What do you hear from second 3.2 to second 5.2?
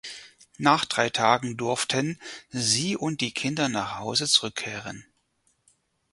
die Kinder nach Hause zurückkehren.